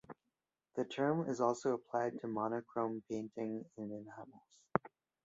The 0.77 0.83
term 0.83 1.29
is 1.29 1.39
also 1.39 1.75
applied 1.75 2.17
to 2.21 2.27
monochrome 2.27 3.03
painting 3.07 3.65
in 3.77 3.83
enamels. 3.91 4.63